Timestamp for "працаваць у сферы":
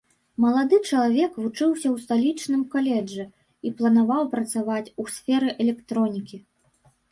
4.35-5.49